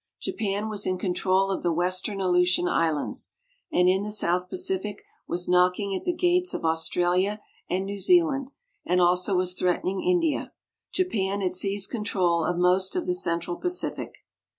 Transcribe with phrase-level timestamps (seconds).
[0.19, 3.33] Japan was in control of the western Aleutian Islands;
[3.71, 7.39] and in the South Pacific was knocking at the gates of Australia
[7.69, 8.49] and New Zealand
[8.83, 10.53] and also was threatening India.
[10.91, 14.25] Japan had seized control of most of the Central Pacific.